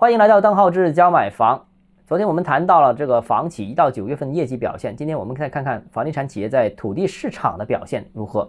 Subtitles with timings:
[0.00, 1.60] 欢迎来到邓浩志教买房。
[2.06, 8.48] 昨天我们谈到了这个房企一到九月份业绩表现，今天我们再看看房地产企业在土地市场的表现如何。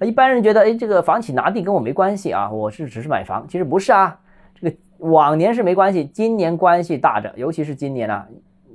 [0.00, 4.18] 一般人觉得，哎，这个房企拿地跟我没关系啊，我是只是买房，其实不是啊。
[4.54, 8.26] 这个往年是没关系，今年关系大着，尤其是今年啊。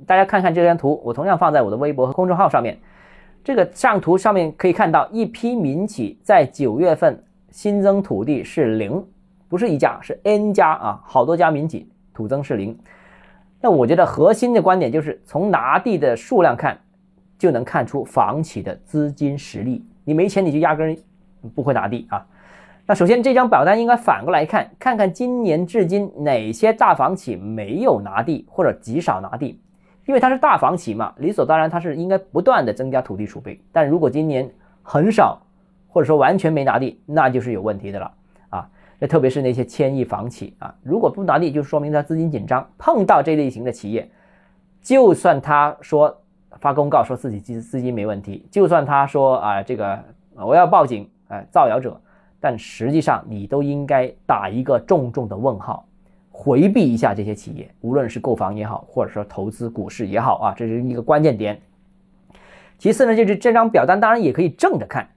[0.06, 2.78] 大家看看这张图，我同样放在我的微博和公众号上面。
[3.42, 7.20] 这个上图上面可以看到，一批民企在九月份
[7.50, 9.04] 新增土地是零，
[9.48, 12.78] 不是一家，是 N 家啊，好多家民企土增是零。
[13.60, 16.78] 那我觉得核心的观点就是从拿地的数量看，
[17.38, 19.84] 就能看出房企的资金实力。
[20.04, 20.96] 你没钱，你就压根
[21.54, 22.24] 不会拿地啊。
[22.86, 29.60] 那首先这张表单应该反过来看，看看今年至今哪些大房企没有拿地或者极少拿地，
[30.06, 33.60] 因为它是大房企嘛，理所当然它是应该不断的增加土地储备。
[33.72, 34.50] 但如果今年
[34.82, 35.40] 很少，
[35.88, 38.10] 或者说完全没拿地，那就是有问题的了。
[38.98, 42.68] 那特别是那些千亿房企啊，如果不拿地，就说明他资金紧张。
[42.76, 44.10] 碰到这类型的企业，
[44.82, 46.20] 就算他说
[46.60, 49.98] 发公告说自己资资金没问题，就算他说啊这个
[50.34, 52.00] 我要报警啊造谣者，
[52.40, 55.86] 但实际上你都应该打一个重重的问号，
[56.32, 61.60] 回避一下这些企业，无论是购房也好，或者说投资股市也好啊，这是一个关键点。
[62.78, 65.08] 其次呢，就是这张表单当然也可以正着看。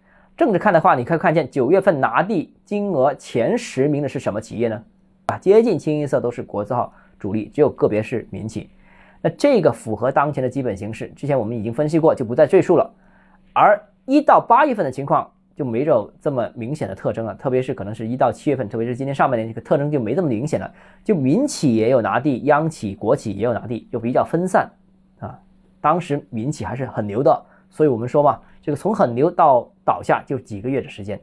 [0.41, 4.83] 正着看的话，你可以看见九月份拿地金额前十名的是什么企业呢？
[5.27, 8.67] 啊，接近清一色都是国字号主力，只有个别是民企。
[9.21, 12.91] 那这个符合当前的基本形势，之前我们已经分析过，就不再赘述了。
[13.53, 20.73] 而一到八月份的情况就没有这么明显的特征了，特别是可能是一到七月份，特别是今年上半年这个特征就没这么明显了。
[21.03, 24.67] 就民企也有拿地，央企、国企也有拿地，就比较分散
[25.19, 25.37] 啊。
[25.79, 28.39] 当时民企还是很牛的，所以我们说嘛。
[28.61, 31.19] 这个从很牛到倒下就几个月的时间。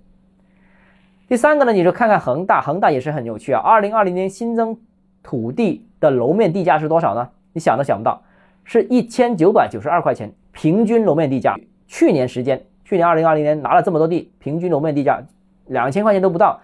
[1.29, 3.61] 第三个呢，你就看看恒大，恒大也是很有趣啊。
[3.61, 4.79] 二零二零年新增
[5.23, 7.29] 土地的楼面地价是多少呢？
[7.53, 8.23] 你想都想不到，
[8.65, 11.55] 是一千九百九十二块钱平均楼面地价。
[11.87, 15.23] 去年时间，去年二零二零年拿了这么多地，平均楼面地价
[15.67, 16.61] 两千块钱都不到，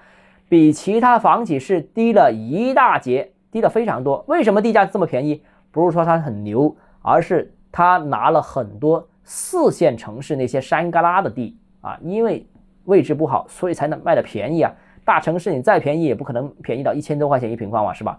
[0.49, 4.25] 比其他房企是低了一大截，低了非常多。
[4.29, 5.43] 为什么地价这么便宜？
[5.71, 9.09] 不是说它很牛，而是它拿了很多。
[9.25, 12.47] 四线城市那些山旮旯的地啊，因为
[12.85, 14.71] 位置不好，所以才能卖的便宜啊。
[15.05, 18.19] 大城市你再便宜也不可能便宜到一千多块钱一平方嘛，是吧？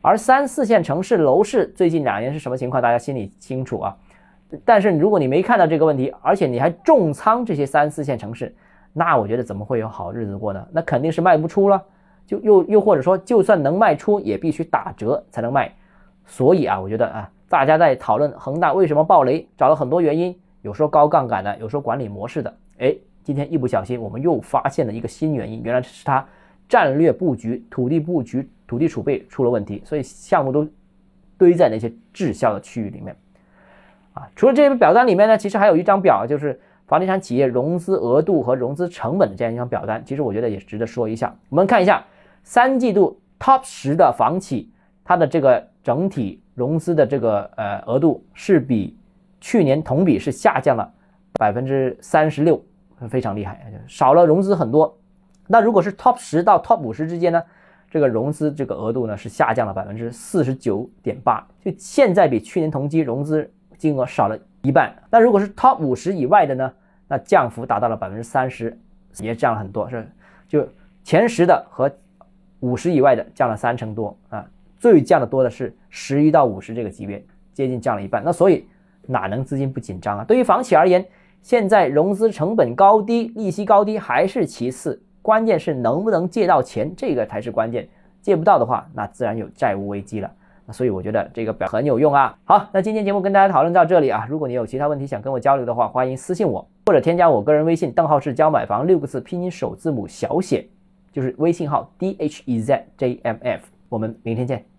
[0.00, 3.96] 而三四线城市楼市最近两年是什么情况，大家心里清楚啊。
[4.64, 8.54] 但是如果你没看到这个问题，而且你还重仓这些三四线城市，
[8.92, 10.66] 那我觉得怎么会有好日子过呢？
[10.72, 11.82] 那肯定是卖不出了，
[12.24, 15.72] 就又又或者说，就算能卖出，也必须打折才能卖。
[16.24, 17.30] 所以啊，我觉得啊。
[17.48, 22.54] 大家在讨论恒大为什么暴雷，找了很多原因，有说高杠杆的，有说管理模式的。
[22.78, 22.94] 哎，
[23.24, 26.24] 今天一不小心，我们又发现了一个新原因，原来是它
[26.68, 30.68] 战略布局、土地布局、土地储备出了问题，所以项目都
[31.38, 33.16] 堆在那些滞销的区域里面。
[34.12, 40.04] 啊，除了这份表单里面呢，其实还有一张表，就是房地产企业融资额度和融资成本的这样一张表单。
[40.04, 41.34] 其实我觉得也值得说一下。
[41.48, 42.04] 我们看一下
[42.42, 44.70] 三季度 Top 十的房企，
[45.02, 46.42] 它的这个整体。
[46.58, 48.98] 融资的这个呃额度是比
[49.40, 50.92] 去年同比是下降了
[51.34, 52.60] 百分之三十六，
[53.08, 54.98] 非常厉害，少了融资很多。
[55.46, 57.40] 那如果是 top 十到 top 五十之间呢，
[57.88, 64.92] 这个融资这个额度呢是下降了百分之四十九点八，就现在比去年同期融资金额少了一半。
[65.08, 66.72] 那如果是 top 五十以外的呢，
[67.06, 68.76] 那降幅达到了百分之三十，
[69.20, 70.10] 也降了很多，是
[70.48, 70.68] 就
[71.04, 71.88] 前十的和
[72.58, 74.44] 五十以外的降了三成多啊。
[74.78, 78.22] 最降的多的是十一到五十这个级别，接近降了一半。
[78.24, 78.66] 那所以
[79.06, 80.24] 哪能资金不紧张啊？
[80.24, 81.04] 对于房企而言，
[81.42, 87.88] 现在融资成本高低、利息高低还是其次，关键是能不能借到钱，这个才是关键。
[88.20, 90.30] 借不到的话，那自然有债务危机了。
[90.66, 92.36] 那所以我觉得这个表很有用啊。
[92.44, 94.26] 好，那今天节目跟大家讨论到这里啊。
[94.28, 100.68] 如果你有其他问题想跟我交流的话，欢迎私信我或者添加我个人微信，邓浩是教买房六个字拼音首字母小写，
[101.10, 103.77] 就是微信号 d h e z j m f。
[103.88, 104.77] 我们明天见。